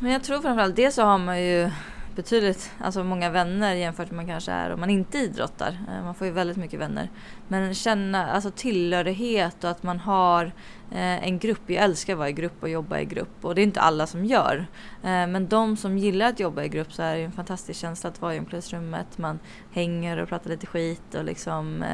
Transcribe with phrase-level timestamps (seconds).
[0.00, 1.70] Men jag tror framförallt det så har man ju
[2.16, 5.78] betydligt, alltså många vänner jämfört med man kanske är om man inte idrottar.
[5.88, 7.10] Eh, man får ju väldigt mycket vänner.
[7.48, 10.44] Men känna alltså tillhörighet och att man har
[10.90, 11.60] eh, en grupp.
[11.66, 14.06] Jag älskar att vara i grupp och jobba i grupp och det är inte alla
[14.06, 14.66] som gör.
[15.02, 18.10] Eh, men de som gillar att jobba i grupp så är det en fantastisk känsla
[18.10, 19.18] att vara i omklädningsrummet.
[19.18, 19.38] Man
[19.72, 21.84] hänger och pratar lite skit och liksom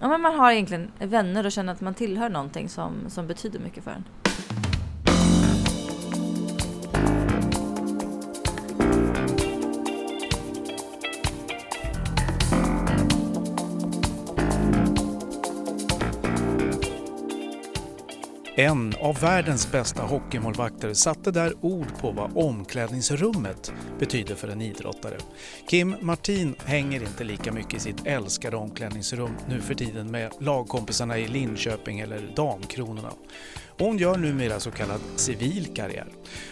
[0.00, 3.58] Ja, men man har egentligen vänner och känner att man tillhör någonting som, som betyder
[3.58, 4.04] mycket för en.
[18.58, 25.16] En av världens bästa hockeymålvakter satte där ord på vad omklädningsrummet betyder för en idrottare.
[25.68, 31.18] Kim Martin hänger inte lika mycket i sitt älskade omklädningsrum nu för tiden med lagkompisarna
[31.18, 33.12] i Linköping eller Damkronorna.
[33.78, 36.06] Hon gör numera så kallad civil karriär.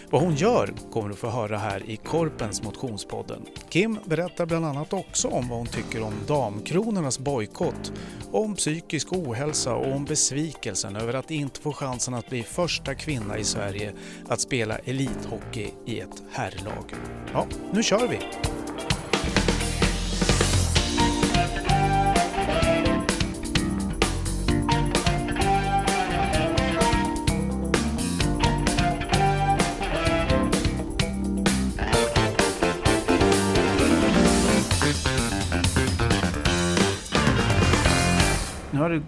[0.09, 3.45] Vad hon gör kommer du få höra här i Korpens motionspodden.
[3.69, 7.93] Kim berättar bland annat också om vad hon tycker om Damkronornas bojkott,
[8.31, 13.37] om psykisk ohälsa och om besvikelsen över att inte få chansen att bli första kvinna
[13.37, 13.93] i Sverige
[14.27, 16.93] att spela elithockey i ett herrlag.
[17.33, 18.19] Ja, nu kör vi!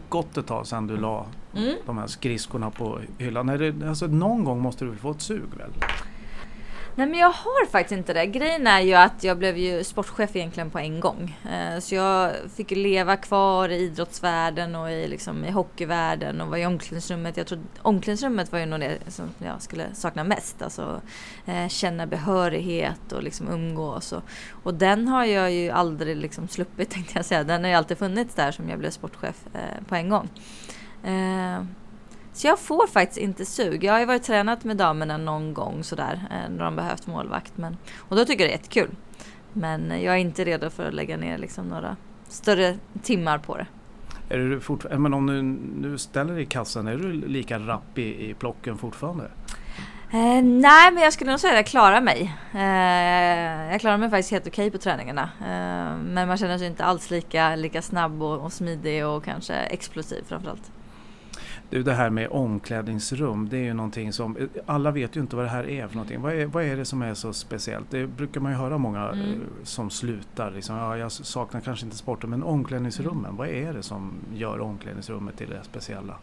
[0.10, 1.76] Gått ett tag sedan du la mm.
[1.86, 3.50] de här skridskorna på hyllan.
[3.50, 5.72] Är det, alltså, någon gång måste du få ett sug väl?
[6.98, 8.26] Nej men jag har faktiskt inte det.
[8.26, 11.38] Grejen är ju att jag blev ju sportchef egentligen på en gång.
[11.52, 16.58] Eh, så jag fick leva kvar i idrottsvärlden och i, liksom, i hockeyvärlden och var
[16.58, 17.38] i omklädningsrummet.
[17.38, 20.62] Jag tror omklädningsrummet var ju nog det som jag skulle sakna mest.
[20.62, 21.02] Alltså
[21.46, 24.12] eh, känna behörighet och liksom umgås.
[24.12, 24.24] Och,
[24.64, 27.44] och den har jag ju aldrig liksom sluppit tänkte jag säga.
[27.44, 30.30] Den har ju alltid funnits där som jag blev sportchef eh, på en gång.
[32.38, 33.84] Så jag får faktiskt inte sug.
[33.84, 37.54] Jag har ju varit tränat med damerna någon gång sådär eh, när de behövt målvakt.
[37.56, 38.90] Men, och då tycker jag det är jättekul.
[39.54, 41.96] Men jag är inte redo för att lägga ner liksom några
[42.28, 43.68] större timmar på det.
[44.30, 45.42] Är du fortfarande, men om du
[45.90, 49.32] nu ställer dig i kassan, är du lika rapp i, i plocken fortfarande?
[50.12, 52.36] Eh, nej, men jag skulle nog säga att jag klarar mig.
[52.54, 55.30] Eh, jag klarar mig faktiskt helt okej på träningarna.
[55.42, 59.54] Eh, men man känner sig inte alls lika, lika snabb och, och smidig och kanske
[59.54, 60.72] explosiv framförallt.
[61.70, 65.46] Du, det här med omklädningsrum, det är ju någonting som, alla vet ju inte vad
[65.46, 66.22] det här är för någonting.
[66.22, 67.92] Vad är, vad är det som är så speciellt?
[67.92, 69.20] Det brukar man ju höra många mm.
[69.20, 70.52] Eh, som slutar.
[70.52, 73.36] Liksom, ja, jag saknar kanske inte sporten, men omklädningsrummen, mm.
[73.36, 76.16] vad är det som gör omklädningsrummet till det speciella?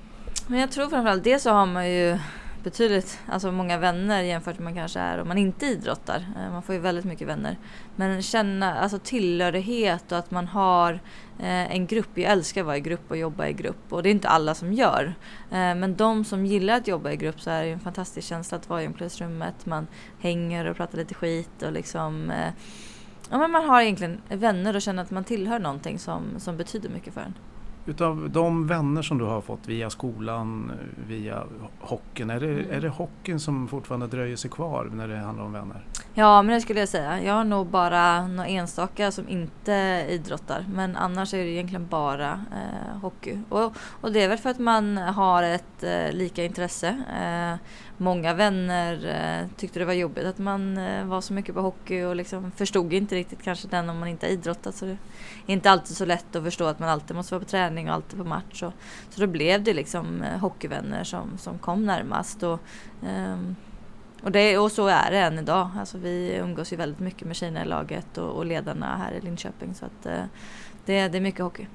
[0.47, 2.19] Men jag tror framförallt det så har man ju
[2.65, 6.27] betydligt, alltså många vänner jämfört med man kanske är om man inte idrottar.
[6.37, 7.59] Eh, man får ju väldigt mycket vänner.
[7.97, 10.93] Men känna alltså tillhörighet och att man har
[11.39, 12.09] eh, en grupp.
[12.15, 14.55] Jag älskar att vara i grupp och jobba i grupp och det är inte alla
[14.55, 15.15] som gör.
[15.51, 18.59] Eh, men de som gillar att jobba i grupp så är det en fantastisk känsla
[18.59, 19.67] att vara i omklädningsrummet.
[19.67, 19.87] Man
[20.21, 22.33] hänger och pratar lite skit och liksom
[23.31, 26.89] Ja, men man har egentligen vänner och känner att man tillhör någonting som, som betyder
[26.89, 27.35] mycket för en.
[27.87, 30.73] Utav de vänner som du har fått via skolan,
[31.09, 31.43] via
[31.81, 32.71] hockeyn, är det, mm.
[32.71, 35.85] är det hockeyn som fortfarande dröjer sig kvar när det handlar om vänner?
[36.15, 37.23] Ja, men det skulle jag säga.
[37.23, 40.65] Jag har nog bara några enstaka som inte idrottar.
[40.75, 43.39] Men annars är det egentligen bara eh, hockey.
[43.49, 46.89] Och, och det är väl för att man har ett eh, lika intresse.
[47.23, 47.59] Eh,
[47.97, 52.03] många vänner eh, tyckte det var jobbigt att man eh, var så mycket på hockey
[52.03, 54.75] och liksom förstod inte riktigt kanske den om man inte idrottat.
[54.75, 54.97] Så det
[55.47, 57.95] är inte alltid så lätt att förstå att man alltid måste vara på träning och
[57.95, 58.63] alltid på match.
[58.63, 58.73] Och,
[59.11, 62.43] så då blev det liksom eh, hockeyvänner som, som kom närmast.
[62.43, 62.61] Och,
[63.07, 63.57] ehm,
[64.23, 65.71] och, det, och så är det än idag.
[65.79, 69.21] Alltså vi umgås ju väldigt mycket med tjejerna i laget och, och ledarna här i
[69.21, 69.75] Linköping.
[69.75, 70.25] Så att, eh,
[70.85, 71.67] det, det är mycket hockey.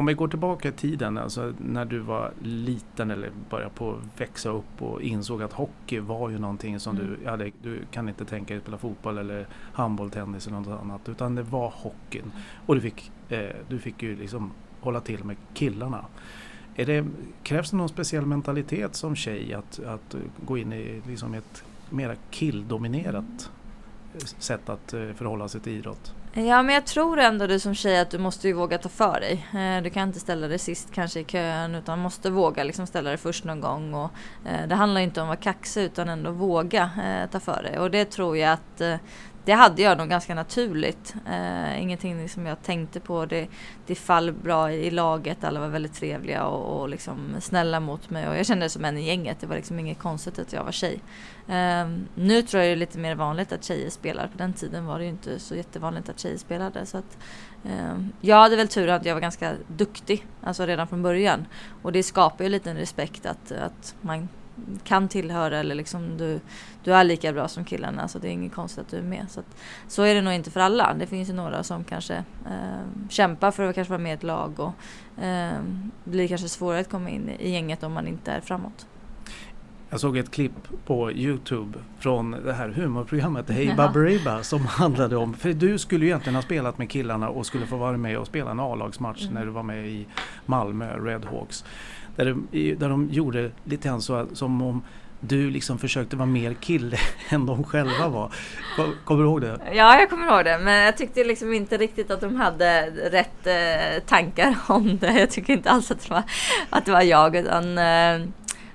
[0.00, 4.48] Om vi går tillbaka i tiden, alltså när du var liten eller började på växa
[4.48, 7.08] upp och insåg att hockey var ju någonting som mm.
[7.08, 10.60] du, ja, det, du kan inte tänka dig att spela fotboll eller handboll, tennis eller
[10.60, 12.32] något annat utan det var hockeyn.
[12.66, 16.04] Och du fick, eh, du fick ju liksom hålla till med killarna.
[16.74, 17.06] Är det,
[17.42, 20.14] krävs det någon speciell mentalitet som tjej att, att
[20.46, 23.50] gå in i liksom ett mera killdominerat
[24.38, 26.14] sätt att eh, förhålla sig till idrott?
[26.34, 29.20] Ja, men jag tror ändå du som tjej att du måste ju våga ta för
[29.20, 29.46] dig.
[29.54, 33.10] Eh, du kan inte ställa dig sist kanske i kön utan måste våga liksom ställa
[33.10, 33.94] dig först någon gång.
[33.94, 34.10] Och,
[34.46, 37.78] eh, det handlar inte om att vara kaxig utan ändå våga eh, ta för dig.
[37.78, 38.82] Och det tror jag att
[39.44, 41.14] det hade jag nog ganska naturligt.
[41.28, 43.26] Eh, ingenting som jag tänkte på.
[43.26, 43.48] Det,
[43.86, 45.44] det fall bra i, laget.
[45.44, 48.28] Alla var väldigt trevliga och, och liksom snälla mot mig.
[48.28, 49.40] Och jag kände som en i gänget.
[49.40, 51.00] Det var liksom inget konstigt att jag var tjej.
[51.48, 54.26] Eh, nu tror jag det är lite mer vanligt att tjejer spelar.
[54.26, 56.86] På den tiden var det ju inte så jättevanligt att tjejer spelade.
[56.86, 57.18] Så att,
[57.64, 60.26] eh, jag hade väl tur att jag var ganska duktig.
[60.42, 61.46] Alltså redan från början.
[61.82, 64.28] Och det skapar ju lite en respekt att, att man
[64.84, 66.40] kan tillhöra eller liksom du,
[66.84, 69.26] du är lika bra som killarna så det är inget konstigt att du är med.
[69.28, 69.56] Så, att,
[69.88, 70.94] så är det nog inte för alla.
[70.98, 72.14] Det finns ju några som kanske
[72.46, 75.60] eh, kämpar för att kanske vara med i ett lag och eh,
[76.04, 78.86] blir kanske svårare att komma in i gänget om man inte är framåt.
[79.92, 85.34] Jag såg ett klipp på Youtube från det här humorprogrammet Hey Baberiba som handlade om,
[85.34, 88.26] för du skulle ju egentligen ha spelat med killarna och skulle få vara med och
[88.26, 89.34] spela en A-lagsmatch mm.
[89.34, 90.06] när du var med i
[90.46, 91.64] Malmö Redhawks.
[92.16, 94.82] Där de, där de gjorde lite grann så som om
[95.20, 96.98] du liksom försökte vara mer kille
[97.28, 98.32] än de själva var.
[99.04, 99.60] Kommer du ihåg det?
[99.72, 100.58] Ja, jag kommer ihåg det.
[100.58, 105.12] Men jag tyckte liksom inte riktigt att de hade rätt eh, tankar om det.
[105.12, 106.22] Jag tycker inte alls att det var,
[106.70, 107.36] att det var jag.
[107.36, 108.28] Utan, eh,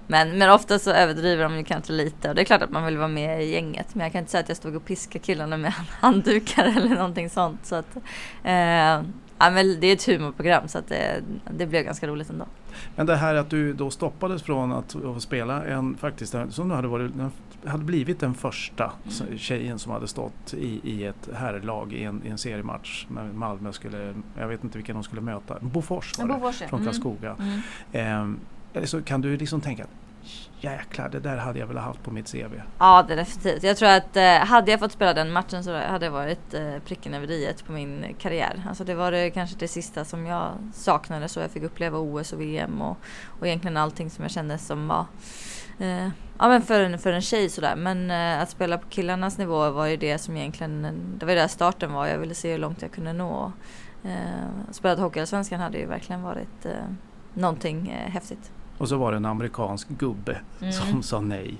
[0.08, 2.30] men, men ofta så överdriver de ju kanske lite.
[2.30, 3.96] Och det är klart att man vill vara med i gänget.
[3.96, 7.30] Men jag kan inte säga att jag stod och piskade killarna med handdukar eller någonting
[7.30, 7.66] sånt.
[7.66, 7.96] Så att,
[8.44, 9.04] eh,
[9.40, 11.22] ja, men det är ett humorprogram så att det,
[11.52, 12.46] det blev ganska roligt ändå.
[12.96, 16.88] Men det här att du då stoppades från att, spela en faktiskt, som du hade,
[16.88, 17.12] varit,
[17.66, 18.92] hade blivit den första
[19.22, 19.38] mm.
[19.38, 23.06] tjejen som hade stått i, i ett herrlag i en, i en seriematch.
[23.10, 26.80] När Malmö skulle, jag vet inte vilka de skulle möta, Bofors var det, Bofors, från
[26.80, 26.86] mm.
[26.86, 27.36] Karlskoga.
[27.94, 28.40] Mm.
[28.74, 29.86] Eh, så kan du liksom tänka
[30.60, 32.62] jäklar, det där hade jag velat haft på mitt CV.
[32.80, 33.64] Ja, det definitivt.
[33.64, 36.80] Jag tror att eh, hade jag fått spela den matchen så hade det varit eh,
[36.86, 38.64] pricken över i på min karriär.
[38.68, 42.34] Alltså det var det kanske det sista som jag saknade så jag fick uppleva OS
[42.34, 42.98] och VM och,
[43.40, 45.06] och egentligen allting som jag kände som var
[45.80, 47.76] eh, Ja men för en, för en tjej sådär.
[47.76, 51.40] Men eh, att spela på killarnas nivå var ju det som egentligen, det var ju
[51.40, 52.08] där starten var.
[52.08, 53.52] Jag ville se hur långt jag kunde nå.
[54.04, 56.72] Eh, spelat Hockeyallsvenskan hade ju verkligen varit eh,
[57.34, 58.52] någonting eh, häftigt.
[58.78, 60.74] Och så var det en amerikansk gubbe mm.
[60.74, 61.58] som sa nej.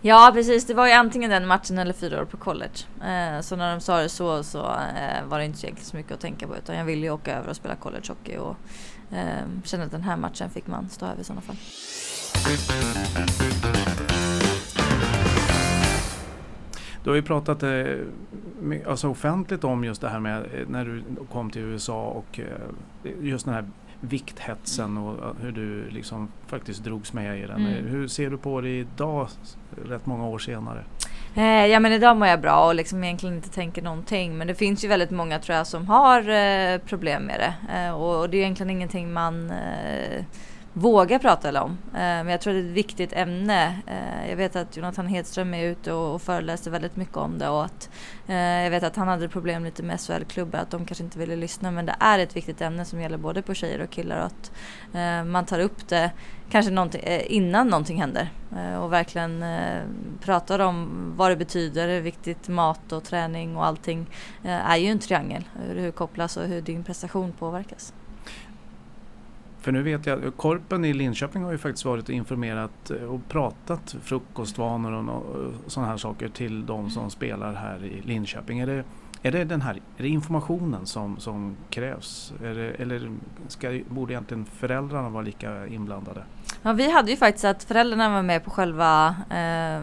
[0.00, 2.78] Ja precis, det var ju antingen den matchen eller fyra år på college.
[3.00, 6.12] Eh, så när de sa det så så eh, var det inte så, så mycket
[6.12, 8.56] att tänka på utan jag ville ju åka över och spela collegehockey och
[9.16, 11.56] eh, kände att den här matchen fick man stå över i sådana fall.
[17.04, 17.84] Du har ju pratat eh,
[18.86, 21.02] alltså offentligt om just det här med eh, när du
[21.32, 23.64] kom till USA och eh, just den här
[24.00, 27.66] vikthetsen och hur du liksom faktiskt drogs med i den.
[27.66, 27.86] Mm.
[27.86, 29.28] Hur ser du på det idag,
[29.84, 30.84] rätt många år senare?
[31.36, 34.38] Eh, ja men idag mår jag bra och liksom egentligen inte tänker någonting.
[34.38, 37.76] Men det finns ju väldigt många tror jag som har eh, problem med det.
[37.76, 40.24] Eh, och, och, det är egentligen ingenting man eh,
[40.78, 41.70] våga prata om.
[41.70, 43.78] Eh, men jag tror det är ett viktigt ämne.
[43.86, 47.64] Eh, jag vet att Jonathan Hedström är ute och föreläser väldigt mycket om det och
[47.64, 47.90] att
[48.26, 51.36] eh, jag vet att han hade problem lite med SHL-klubbar, att de kanske inte ville
[51.36, 51.70] lyssna.
[51.70, 54.52] Men det är ett viktigt ämne som gäller både på tjejer och killar och att
[55.26, 56.10] man tar upp det
[56.50, 58.30] kanske någonting, innan någonting händer
[58.80, 59.44] och verkligen
[60.20, 64.06] pratar om vad det betyder, hur viktigt mat och träning och allting
[64.42, 65.44] är ju en triangel.
[65.66, 67.92] Hur det kopplas och hur din prestation påverkas.
[69.66, 73.28] För nu vet jag, Korpen i Linköping har ju faktiskt varit och informerat eh, och
[73.28, 78.58] pratat frukostvanor och sådana här saker till de som spelar här i Linköping.
[78.58, 78.84] Är det,
[79.22, 82.32] är det, den här, är det informationen som, som krävs?
[82.40, 83.10] Det, eller
[83.48, 86.22] ska, borde egentligen föräldrarna vara lika inblandade?
[86.62, 89.82] Ja, vi hade ju faktiskt att föräldrarna var med på själva, eh,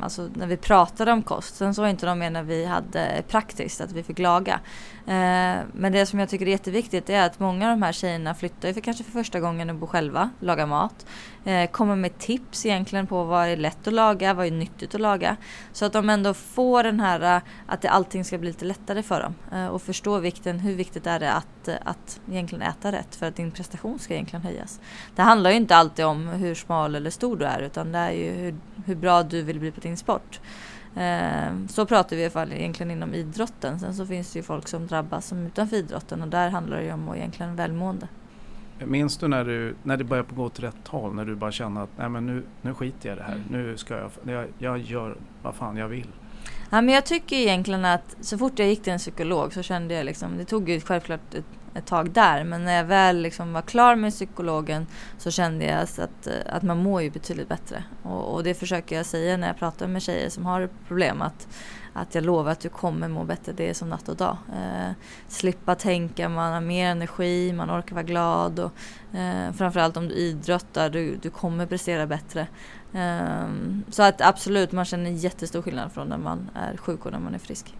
[0.00, 1.56] alltså när vi pratade om kost.
[1.56, 4.60] Sen så var inte de med när vi hade praktiskt, att vi fick laga.
[5.06, 8.34] Eh, men det som jag tycker är jätteviktigt är att många av de här tjejerna
[8.34, 11.06] flyttar ju för kanske för första gången och bor själva, lagar mat.
[11.44, 15.00] Eh, kommer med tips egentligen på vad är lätt att laga, vad är nyttigt att
[15.00, 15.36] laga.
[15.72, 19.20] Så att de ändå får den här eh, att allting ska bli lite lättare för
[19.20, 19.34] dem.
[19.52, 23.26] Eh, och förstå vikten, hur viktigt är det att, eh, att egentligen äta rätt för
[23.26, 24.80] att din prestation ska egentligen höjas.
[25.14, 28.12] Det handlar ju inte alltid om hur smal eller stor du är utan det är
[28.12, 30.40] ju hur, hur bra du vill bli på din sport.
[30.96, 33.80] Eh, så pratar vi i alla fall egentligen inom idrotten.
[33.80, 36.84] Sen så finns det ju folk som drabbas som utanför idrotten och där handlar det
[36.84, 38.08] ju om egentligen välmående.
[38.86, 41.14] Minns du när, du när det började gå åt rätt håll?
[41.14, 43.34] När du bara kände att Nej, men nu, nu skiter jag i det här.
[43.34, 43.46] Mm.
[43.50, 46.08] Nu ska jag, jag, jag gör vad fan jag vill.
[46.70, 49.94] Ja, men jag tycker egentligen att så fort jag gick till en psykolog så kände
[49.94, 52.44] jag liksom, det tog ju självklart ett ett tag där.
[52.44, 54.86] Men när jag väl liksom var klar med psykologen
[55.18, 57.84] så kände jag att, att man mår ju betydligt bättre.
[58.02, 61.22] Och, och det försöker jag säga när jag pratar med tjejer som har problem.
[61.22, 61.48] Att,
[61.92, 63.52] att jag lovar att du kommer må bättre.
[63.52, 64.36] Det är som natt och dag.
[64.52, 64.92] Eh,
[65.28, 68.58] slippa tänka, man har mer energi, man orkar vara glad.
[68.58, 68.72] Och,
[69.18, 72.46] eh, framförallt om du idrottar, du, du kommer prestera bättre.
[72.92, 73.48] Eh,
[73.88, 77.34] så att absolut, man känner jättestor skillnad från när man är sjuk och när man
[77.34, 77.74] är frisk.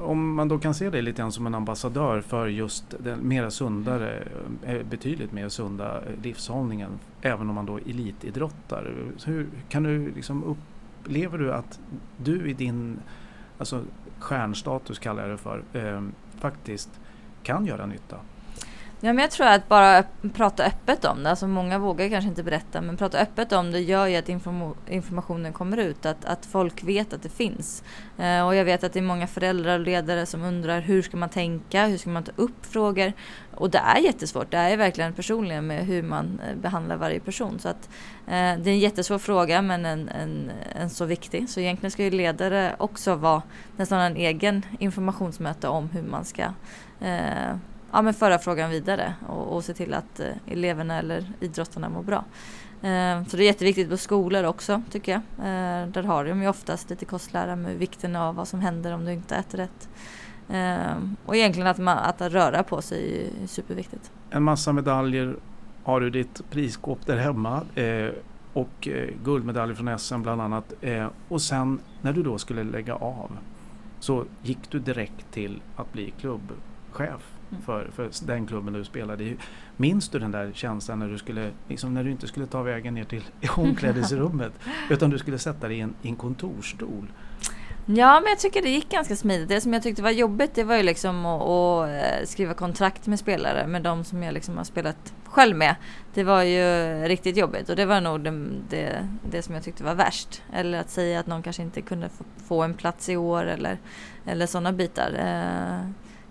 [0.00, 3.50] Om man då kan se dig lite grann som en ambassadör för just den mera
[3.50, 4.28] sundare,
[4.62, 6.90] eh, betydligt mer sunda eh, livshållningen,
[7.22, 8.94] även om man då elitidrottar.
[9.24, 11.80] Hur kan du liksom upplever du att
[12.16, 13.00] du i din
[13.58, 13.82] alltså
[14.18, 16.02] stjärnstatus kallar jag det för, eh,
[16.38, 16.90] faktiskt
[17.42, 18.16] kan göra nytta?
[19.00, 22.42] Ja, men jag tror att bara prata öppet om det, alltså många vågar kanske inte
[22.42, 24.28] berätta, men prata öppet om det gör ju att
[24.88, 27.82] informationen kommer ut, att, att folk vet att det finns.
[28.18, 31.16] Eh, och jag vet att det är många föräldrar och ledare som undrar hur ska
[31.16, 33.12] man tänka, hur ska man ta upp frågor?
[33.54, 37.58] Och det är jättesvårt, det är verkligen personligen med hur man eh, behandlar varje person.
[37.58, 37.88] Så att,
[38.26, 40.50] eh, det är en jättesvår fråga men en, en,
[40.80, 41.48] en så viktig.
[41.48, 43.42] Så egentligen ska ju ledare också vara
[43.76, 46.42] nästan en egen informationsmöte om hur man ska
[47.00, 47.56] eh,
[47.92, 52.02] ja, men föra frågan vidare och, och se till att eh, eleverna eller idrottarna mår
[52.02, 52.24] bra.
[52.82, 55.20] Eh, så det är jätteviktigt på skolor också tycker jag.
[55.46, 59.04] Eh, där har de ju oftast lite kostlära med vikten av vad som händer om
[59.04, 59.88] du inte äter rätt.
[60.48, 64.10] Eh, och egentligen att, man, att röra på sig är superviktigt.
[64.30, 65.36] En massa medaljer
[65.82, 68.10] har du ditt prisskåp där hemma eh,
[68.52, 70.72] och eh, guldmedaljer från SM bland annat.
[70.80, 73.30] Eh, och sen när du då skulle lägga av
[74.00, 76.52] så gick du direkt till att bli klubb.
[77.50, 77.62] Mm.
[77.62, 79.36] för, för den klubben du spelade i.
[79.76, 82.94] Minns du den där känslan när du, skulle, liksom när du inte skulle ta vägen
[82.94, 83.24] ner till
[83.56, 84.52] omklädningsrummet
[84.90, 87.12] utan du skulle sätta dig i en, i en kontorsstol?
[87.86, 89.48] Ja, men jag tycker det gick ganska smidigt.
[89.48, 93.06] Det som jag tyckte var jobbigt det var ju liksom att, att eh, skriva kontrakt
[93.06, 95.76] med spelare, med de som jag liksom har spelat själv med.
[96.14, 98.30] Det var ju riktigt jobbigt och det var nog det,
[98.68, 100.42] det, det, som jag tyckte var värst.
[100.52, 103.78] Eller att säga att någon kanske inte kunde få, få en plats i år eller,
[104.26, 105.12] eller sådana bitar.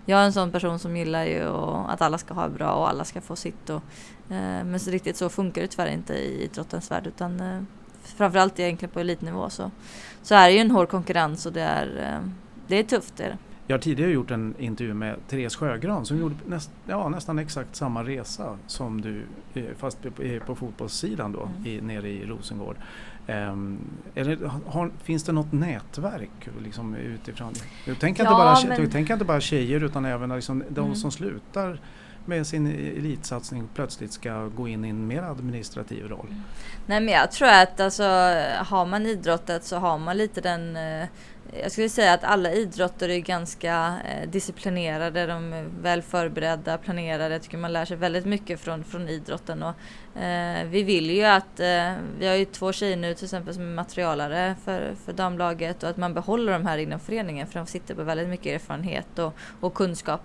[0.08, 1.42] Jag är en sån person som gillar ju
[1.88, 3.70] att alla ska ha bra och alla ska få sitt.
[3.70, 3.82] Och,
[4.30, 7.62] eh, men så riktigt så funkar det tyvärr inte i idrottens värld utan eh,
[8.02, 9.70] framförallt egentligen på elitnivå så,
[10.22, 12.30] så är det ju en hård konkurrens och det är, eh,
[12.66, 13.16] det är tufft.
[13.16, 13.38] Det är det.
[13.66, 17.76] Jag har tidigare gjort en intervju med Therese Sjögran som gjorde näst, ja, nästan exakt
[17.76, 19.22] samma resa som du
[19.54, 20.10] eh, fast på,
[20.46, 21.66] på fotbollssidan då mm.
[21.66, 22.76] i, nere i Rosengård.
[24.14, 27.52] Eller, har, finns det något nätverk liksom, utifrån?
[27.84, 28.90] Jag tänker, ja, inte bara, men...
[28.90, 30.96] tänker inte bara tjejer utan även liksom, de mm.
[30.96, 31.80] som slutar
[32.24, 36.34] med sin elitsatsning plötsligt ska gå in i en mer administrativ roll?
[36.86, 38.02] Nej men jag tror att alltså,
[38.56, 41.08] har man idrottat så har man lite den eh,
[41.52, 47.34] jag skulle säga att alla idrotter är ganska eh, disciplinerade, de är väl förberedda, planerade.
[47.34, 49.62] Jag tycker man lär sig väldigt mycket från, från idrotten.
[49.62, 49.74] Och,
[50.18, 53.62] Eh, vi vill ju att, eh, vi har ju två tjejer nu till exempel som
[53.62, 57.66] är materialare för, för damlaget och att man behåller de här inom föreningen för de
[57.66, 60.20] sitter på väldigt mycket erfarenhet och, och kunskap.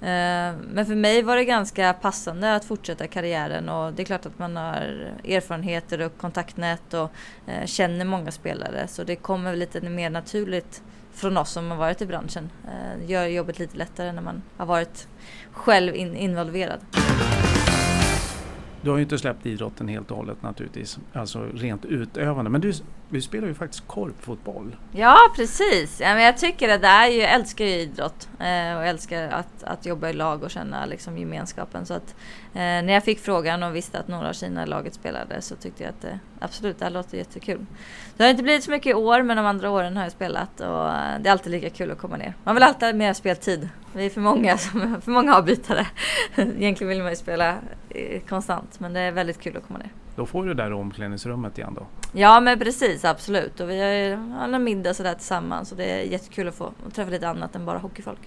[0.00, 4.26] Eh, men för mig var det ganska passande att fortsätta karriären och det är klart
[4.26, 7.10] att man har erfarenheter och kontaktnät och
[7.46, 12.02] eh, känner många spelare så det kommer lite mer naturligt från oss som har varit
[12.02, 12.50] i branschen.
[12.64, 15.08] Eh, det eh, gör jobbet lite lättare när man har varit
[15.52, 16.80] själv involverad.
[18.86, 22.50] Du har ju inte släppt idrotten helt och hållet naturligtvis, alltså rent utövande.
[22.50, 22.72] Men du,
[23.08, 24.76] du spelar ju faktiskt korpfotboll.
[24.92, 26.00] Ja, precis.
[26.00, 29.86] Ja, men jag tycker det där, jag älskar ju idrott eh, och älskar att, att
[29.86, 31.86] jobba i lag och känna liksom, gemenskapen.
[31.86, 32.14] Så att
[32.56, 35.82] när jag fick frågan och visste att några av tjejerna i laget spelade så tyckte
[35.82, 37.66] jag att det, absolut, det här låter jättekul.
[38.16, 40.60] Det har inte blivit så mycket i år, men de andra åren har jag spelat
[40.60, 42.34] och eh, det är alltid lika kul att komma ner.
[42.44, 43.68] Man vill alltid ha mer speltid.
[43.92, 45.86] Vi är för många, som, för många avbytare.
[46.36, 47.56] Egentligen vill man ju spela
[47.88, 49.90] eh, konstant, men det är väldigt kul att komma ner.
[50.16, 51.86] Då får du det där omklädningsrummet igen då?
[52.12, 53.60] Ja men precis, absolut.
[53.60, 54.12] Och vi har ju
[54.54, 57.78] en middag sådär tillsammans och det är jättekul att få träffa lite annat än bara
[57.78, 58.20] hockeyfolk.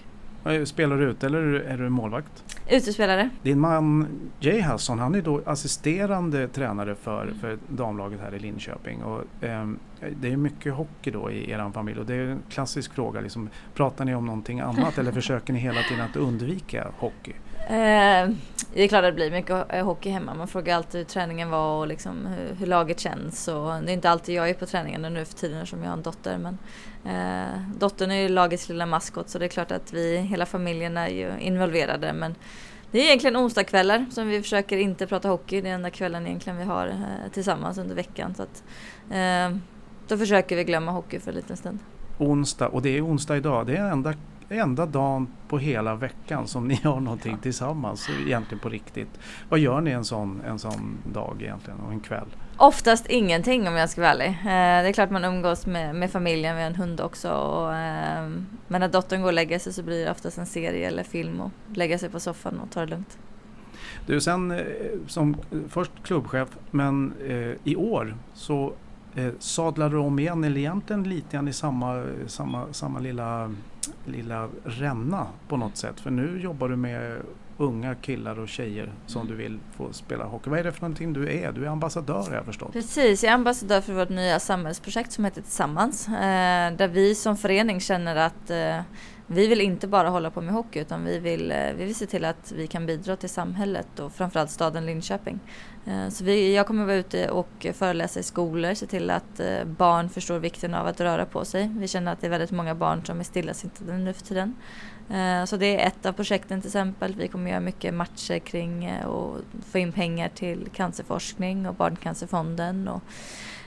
[0.64, 2.44] Spelar du ute eller är du målvakt?
[2.70, 3.30] Utespelare.
[3.42, 4.06] Din man
[4.40, 9.02] Jay Hasson han är då assisterande tränare för, för damlaget här i Linköping.
[9.02, 9.68] Och, eh,
[10.16, 13.20] det är mycket hockey då i er familj och det är en klassisk fråga.
[13.20, 17.34] Liksom, pratar ni om någonting annat eller försöker ni hela tiden att undvika hockey?
[17.68, 18.30] Eh,
[18.74, 20.34] det är klart att det blir mycket hockey hemma.
[20.34, 23.48] Man frågar alltid hur träningen var och liksom hur, hur, laget känns.
[23.48, 25.96] Och det är inte alltid jag är på träningarna nu för tiden som jag har
[25.96, 26.38] en dotter.
[26.38, 26.58] Men
[27.04, 30.96] eh, dottern är ju lagets lilla maskot så det är klart att vi, hela familjen
[30.96, 32.12] är ju involverade.
[32.12, 32.34] Men
[32.90, 35.60] det är egentligen onsdagskvällar som vi försöker inte prata hockey.
[35.60, 38.34] Det är enda kvällen egentligen vi har eh, tillsammans under veckan.
[38.34, 38.64] Så att,
[39.10, 39.56] eh,
[40.10, 41.78] då försöker vi glömma hockey för en liten stund.
[42.18, 43.66] onsdag och det är onsdag idag.
[43.66, 44.14] Det är enda,
[44.48, 49.20] enda dagen på hela veckan som ni har någonting tillsammans egentligen på riktigt.
[49.48, 52.26] Vad gör ni en sån, en sån dag egentligen och en kväll?
[52.56, 54.28] Oftast ingenting om jag ska vara ärlig.
[54.28, 57.30] Eh, det är klart man umgås med, med familjen, vi har en hund också.
[57.30, 58.28] Och, eh,
[58.68, 61.40] men när dottern går och lägger sig så blir det oftast en serie eller film
[61.40, 63.18] och lägga sig på soffan och ta det lugnt.
[64.06, 64.64] Du, sen eh,
[65.06, 65.36] som
[65.68, 68.72] först klubbchef, men eh, i år så
[69.14, 73.54] eh, sadlar du om igen, eller egentligen lite grann i samma, samma, samma lilla,
[74.06, 76.00] lilla ränna på något sätt.
[76.00, 77.22] För nu jobbar du med
[77.60, 80.50] unga killar och tjejer som du vill få spela hockey.
[80.50, 81.52] Vad är det för någonting du är?
[81.52, 82.72] Du är ambassadör har jag förstått.
[82.72, 86.08] Precis, jag är ambassadör för vårt nya samhällsprojekt som heter Tillsammans.
[86.08, 88.80] Eh, där vi som förening känner att eh,
[89.32, 92.06] vi vill inte bara hålla på med hockey utan vi vill, eh, vi vill se
[92.06, 95.40] till att vi kan bidra till samhället och framförallt staden Linköping.
[95.86, 99.64] Eh, så vi, jag kommer vara ute och föreläsa i skolor, se till att eh,
[99.64, 101.70] barn förstår vikten av att röra på sig.
[101.78, 104.54] Vi känner att det är väldigt många barn som är stillasittande nu för tiden.
[105.46, 107.14] Så det är ett av projekten till exempel.
[107.14, 109.36] Vi kommer göra mycket matcher kring och
[109.70, 112.88] få in pengar till cancerforskning och Barncancerfonden.
[112.88, 113.02] Och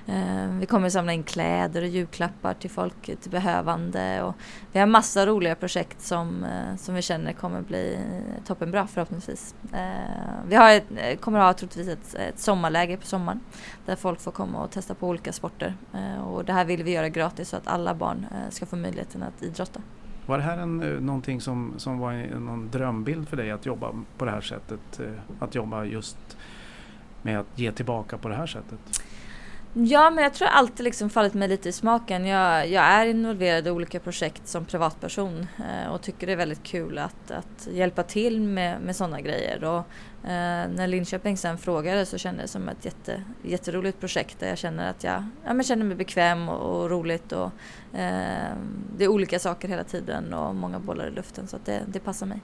[0.07, 4.23] Eh, vi kommer samla in kläder och julklappar till folk, till behövande.
[4.23, 4.35] Och
[4.71, 7.99] vi har massa roliga projekt som, eh, som vi känner kommer bli
[8.45, 9.55] toppenbra förhoppningsvis.
[9.73, 9.79] Eh,
[10.47, 13.39] vi har ett, eh, kommer ha troligtvis ett, ett sommarläger på sommaren
[13.85, 15.75] där folk får komma och testa på olika sporter.
[15.93, 19.23] Eh, och det här vill vi göra gratis så att alla barn ska få möjligheten
[19.23, 19.81] att idrotta.
[20.25, 23.91] Var det här en, någonting som, som var en, någon drömbild för dig att jobba
[24.17, 25.01] på det här sättet?
[25.39, 26.37] Att jobba just
[27.21, 29.03] med att ge tillbaka på det här sättet?
[29.75, 32.25] Ja, men jag tror alltid liksom fallit mig lite i smaken.
[32.25, 36.63] Jag, jag är involverad i olika projekt som privatperson eh, och tycker det är väldigt
[36.63, 39.63] kul att, att hjälpa till med, med sådana grejer.
[39.63, 39.77] Och,
[40.29, 44.57] eh, när Linköping sen frågade så kändes det som ett jätte, jätteroligt projekt där jag
[44.57, 47.31] känner att jag ja, men känner mig bekväm och, och roligt.
[47.31, 47.51] Och,
[47.99, 48.53] eh,
[48.97, 52.25] det är olika saker hela tiden och många bollar i luften så det, det passar
[52.25, 52.41] mig.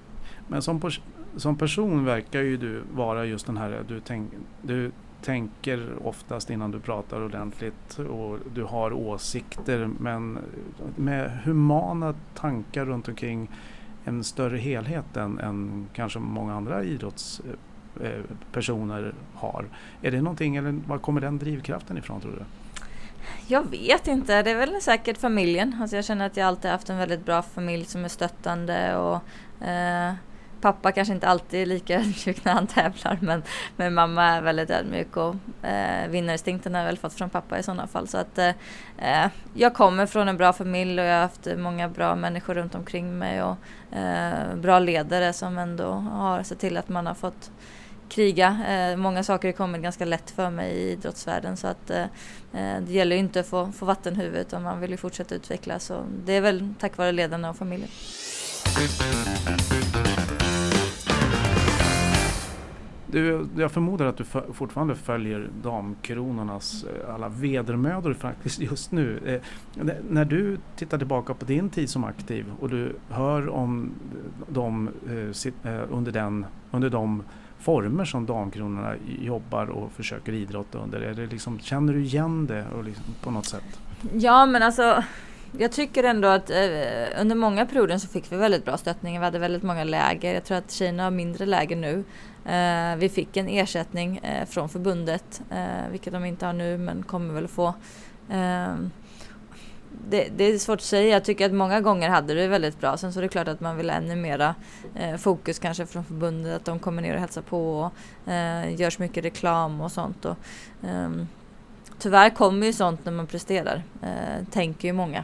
[0.47, 0.91] Men som,
[1.37, 4.31] som person verkar ju du vara just den här, du, tänk,
[4.61, 10.39] du tänker oftast innan du pratar ordentligt och du har åsikter men
[10.95, 13.49] med humana tankar runt omkring
[14.05, 19.65] en större helhet än, än kanske många andra idrottspersoner har.
[20.01, 22.43] Är det någonting eller var kommer den drivkraften ifrån tror du?
[23.47, 25.77] Jag vet inte, det är väl säkert familjen.
[25.81, 29.21] Alltså jag känner att jag alltid haft en väldigt bra familj som är stöttande och
[29.67, 30.13] eh,
[30.61, 33.43] Pappa kanske inte alltid är lika ödmjuk när han tävlar men,
[33.75, 35.35] men mamma är väldigt ödmjuk och
[35.65, 38.07] eh, vinnarinstinkten har jag väl fått från pappa i sådana fall.
[38.07, 42.15] Så att eh, jag kommer från en bra familj och jag har haft många bra
[42.15, 43.57] människor runt omkring mig och
[43.97, 47.51] eh, bra ledare som ändå har sett till att man har fått
[48.09, 48.57] kriga.
[48.67, 52.03] Eh, många saker har kommit ganska lätt för mig i idrottsvärlden så att eh,
[52.53, 55.89] eh det gäller ju inte att få, få vattenhuvud utan man vill ju fortsätta utvecklas
[55.89, 57.89] och det är väl tack vare ledarna och familjen.
[63.11, 69.19] Du, jag förmodar att du fortfarande följer damkronornas eh, alla vedermödor faktiskt just nu.
[69.25, 73.91] Eh, när du tittar tillbaka på din tid som aktiv och du hör om
[74.47, 77.23] dem eh, eh, under, den, under de
[77.59, 82.65] former som Damkronorna jobbar och försöker idrotta under, är det liksom, känner du igen det
[82.85, 83.79] liksom, på något sätt?
[84.13, 85.03] Ja men alltså
[85.57, 89.19] jag tycker ändå att eh, under många perioder så fick vi väldigt bra stöttning.
[89.19, 90.33] Vi hade väldigt många läger.
[90.33, 92.03] Jag tror att Kina har mindre läger nu.
[92.45, 97.03] Eh, vi fick en ersättning eh, från förbundet, eh, vilket de inte har nu men
[97.03, 97.67] kommer väl få.
[98.29, 98.75] Eh,
[100.09, 101.09] det, det, är svårt att säga.
[101.09, 102.97] Jag tycker att många gånger hade det väldigt bra.
[102.97, 104.55] Sen så är det klart att man vill ännu mera
[104.95, 106.55] eh, fokus kanske från förbundet.
[106.55, 110.25] Att de kommer ner och hälsar på och eh, görs mycket reklam och sånt.
[110.25, 110.37] Och,
[110.83, 111.09] eh,
[111.99, 115.23] tyvärr kommer ju sånt när man presterar, eh, tänker ju många.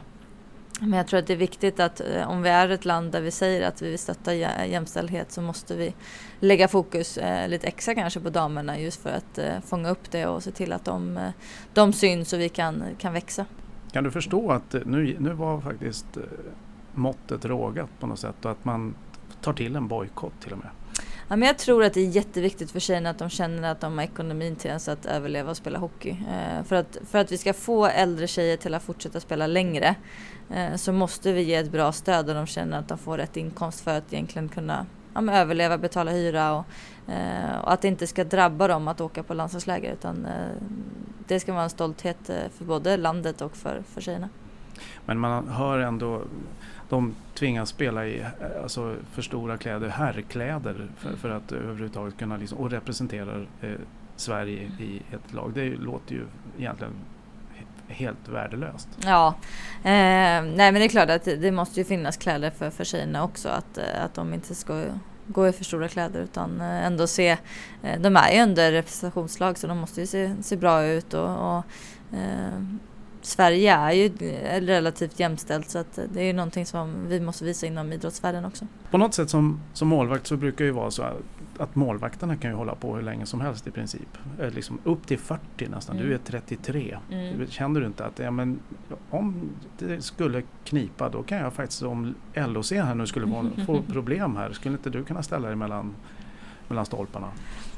[0.80, 3.20] Men jag tror att det är viktigt att eh, om vi är ett land där
[3.20, 5.94] vi säger att vi vill stötta jämställdhet så måste vi
[6.40, 10.26] lägga fokus eh, lite extra kanske på damerna just för att eh, fånga upp det
[10.26, 11.30] och se till att de, eh,
[11.74, 13.46] de syns och vi kan, kan växa.
[13.92, 16.06] Kan du förstå att eh, nu, nu var faktiskt
[16.94, 18.94] måttet rågat på något sätt och att man
[19.40, 20.68] tar till en bojkott till och med?
[21.28, 23.98] Ja, men jag tror att det är jätteviktigt för tjejerna att de känner att de
[23.98, 26.10] har ekonomin till ens att överleva och spela hockey.
[26.10, 29.94] Eh, för, att, för att vi ska få äldre tjejer till att fortsätta spela längre
[30.50, 33.36] eh, så måste vi ge ett bra stöd och de känner att de får rätt
[33.36, 36.64] inkomst för att egentligen kunna ja, överleva, betala hyra och,
[37.12, 40.32] eh, och, att det inte ska drabba dem att åka på landslagsläger utan eh,
[41.26, 44.28] det ska vara en stolthet eh, för både landet och för, för tjejerna.
[45.06, 46.22] Men man hör ändå
[46.88, 48.24] de tvingas spela i
[48.62, 53.70] alltså, för stora kläder, herrkläder för, för att överhuvudtaget kunna liksom, och representera eh,
[54.16, 55.52] Sverige i ett lag.
[55.54, 56.24] Det låter ju
[56.58, 56.92] egentligen
[57.88, 58.88] helt värdelöst.
[59.04, 59.34] Ja,
[59.76, 63.24] eh, nej men det är klart att det måste ju finnas kläder för, för tjejerna
[63.24, 63.48] också.
[63.48, 64.84] Att, att de inte ska
[65.26, 67.36] gå i för stora kläder utan eh, ändå se,
[67.82, 71.56] eh, de är ju under representationslag så de måste ju se, se bra ut och,
[71.56, 71.64] och
[72.16, 72.62] eh,
[73.26, 74.08] Sverige är ju
[74.66, 78.66] relativt jämställt så att det är ju någonting som vi måste visa inom idrottsvärlden också.
[78.90, 81.02] På något sätt som, som målvakt så brukar det ju vara så
[81.58, 84.08] att målvakterna kan ju hålla på hur länge som helst i princip.
[84.40, 86.08] Eh, liksom upp till 40 nästan, mm.
[86.08, 86.98] du är 33.
[87.10, 87.46] Mm.
[87.46, 88.58] Känner du inte att ja, men,
[89.10, 94.36] om det skulle knipa då kan jag faktiskt om LOC här nu skulle få problem
[94.36, 95.94] här, skulle inte du kunna ställa dig mellan
[96.68, 97.28] mellan stolparna.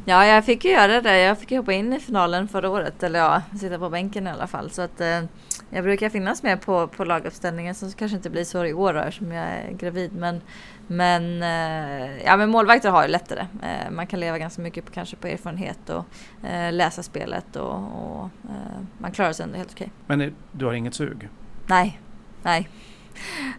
[0.09, 1.18] Ja, jag fick ju göra det.
[1.18, 3.03] Jag fick hoppa in i finalen förra året.
[3.03, 4.71] Eller ja, sitta på bänken i alla fall.
[4.71, 5.23] Så att eh,
[5.71, 7.75] jag brukar finnas med på, på laguppställningen.
[7.75, 10.12] Som kanske inte blir så i år då, eftersom jag är gravid.
[10.12, 10.40] Men,
[10.87, 13.47] men, eh, ja, men målvakter har ju lättare.
[13.62, 16.05] Eh, man kan leva ganska mycket på, kanske på erfarenhet och
[16.49, 17.57] eh, läsa spelet.
[17.57, 19.90] Och, och eh, man klarar sig ändå helt okej.
[20.07, 21.29] Men du har inget sug?
[21.66, 22.01] Nej,
[22.42, 22.68] nej.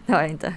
[0.06, 0.54] Det har jag inte.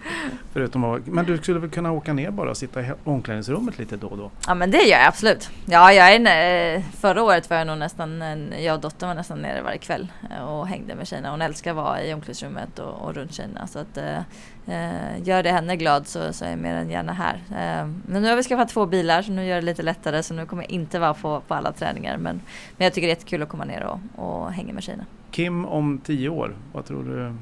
[0.52, 3.96] Förutom att, men du skulle väl kunna åka ner bara och sitta i omklädningsrummet lite
[3.96, 4.30] då och då?
[4.46, 5.50] Ja men det gör jag absolut.
[5.64, 8.22] Ja, jag är, förra året var jag nog nästan,
[8.58, 11.30] jag och dottern var nästan nere varje kväll eh, och hängde med tjejerna.
[11.30, 13.66] Hon älskar att vara i omklädningsrummet och, och runt tjejerna.
[13.66, 14.18] Så att, eh,
[14.66, 17.34] eh, gör det henne glad så, så är jag mer än gärna här.
[17.34, 20.34] Eh, men nu har vi skaffat två bilar så nu gör det lite lättare så
[20.34, 22.16] nu kommer jag inte vara på, på alla träningar.
[22.16, 22.40] Men,
[22.76, 25.04] men jag tycker det är jättekul att komma ner och, och hänga med tjejerna.
[25.30, 27.34] Kim om tio år, vad tror du,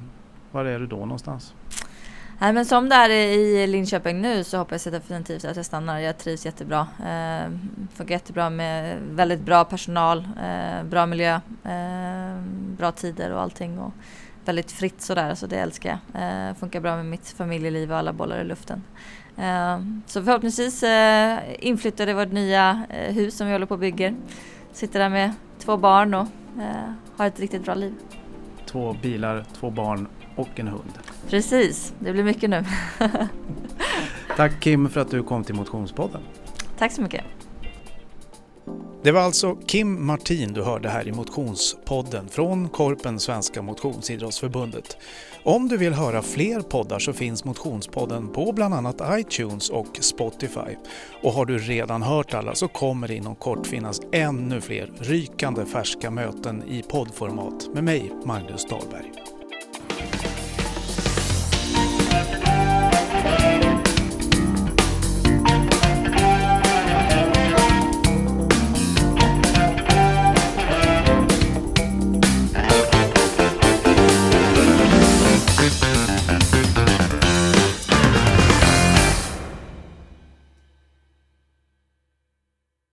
[0.50, 1.54] var är du då någonstans?
[2.42, 5.98] Nej, men som det är i Linköping nu så hoppas jag definitivt att jag stannar.
[5.98, 6.86] Jag trivs jättebra.
[6.98, 7.52] Eh,
[7.94, 12.42] funkar jättebra med väldigt bra personal, eh, bra miljö, eh,
[12.78, 13.78] bra tider och allting.
[13.78, 13.92] Och
[14.44, 16.22] väldigt fritt sådär, så det älskar jag.
[16.22, 18.82] Eh, funkar bra med mitt familjeliv och alla bollar i luften.
[19.36, 23.80] Eh, så förhoppningsvis eh, inflyttar i vårt nya eh, hus som vi håller på och
[23.80, 24.14] bygger.
[24.72, 26.26] Sitter där med två barn och
[26.58, 27.94] eh, har ett riktigt bra liv.
[28.66, 30.08] Två bilar, två barn
[30.40, 30.98] och en hund.
[31.28, 32.64] Precis, det blir mycket nu.
[34.36, 36.20] Tack Kim för att du kom till Motionspodden.
[36.78, 37.24] Tack så mycket.
[39.02, 44.96] Det var alltså Kim Martin du hörde här i Motionspodden från Korpen Svenska Motionsidrottsförbundet.
[45.44, 50.76] Om du vill höra fler poddar så finns Motionspodden på bland annat iTunes och Spotify.
[51.22, 55.66] Och har du redan hört alla så kommer det inom kort finnas ännu fler rykande
[55.66, 59.12] färska möten i poddformat med mig, Magnus Dahlberg.